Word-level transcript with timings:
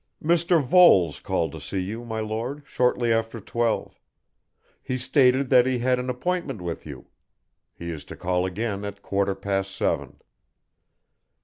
"Mr. 0.23 0.59
Voles 0.59 1.19
called 1.19 1.51
to 1.51 1.59
see 1.61 1.79
you, 1.79 2.03
my 2.03 2.19
Lord, 2.19 2.63
shortly 2.65 3.13
after 3.13 3.39
twelve. 3.39 3.99
He 4.81 4.97
stated 4.97 5.51
that 5.51 5.67
he 5.67 5.77
had 5.77 5.99
an 5.99 6.09
appointment 6.09 6.59
with 6.59 6.87
you. 6.87 7.05
He 7.75 7.91
is 7.91 8.03
to 8.05 8.15
call 8.15 8.43
again 8.47 8.83
at 8.83 9.03
quarter 9.03 9.35
past 9.35 9.75
seven." 9.75 10.19